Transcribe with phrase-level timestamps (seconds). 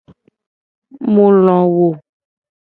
[1.13, 1.89] Mu lo wo.